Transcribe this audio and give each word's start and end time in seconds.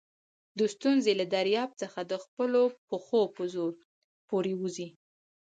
د 0.57 0.59
ستونزي 0.73 1.13
له 1.19 1.25
دریاب 1.35 1.69
څخه 1.81 1.99
د 2.11 2.13
خپلو 2.23 2.61
پښو 2.87 3.21
په 3.35 3.43
زور 3.53 3.73
پورېوځئ! 4.27 4.89